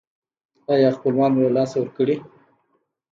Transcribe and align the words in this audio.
ایا 0.73 0.89
خپلوان 0.97 1.29
مو 1.33 1.41
له 1.45 1.51
لاسه 1.57 1.77
ورکړي؟ 1.79 2.15